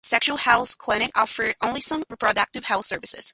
[0.03, 3.29] Sexual health clinics offer only some reproductive health services.